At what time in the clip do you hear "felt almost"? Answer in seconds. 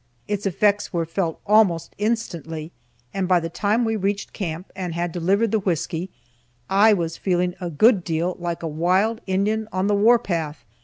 1.05-1.93